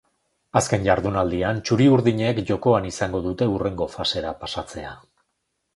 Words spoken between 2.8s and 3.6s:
izango dute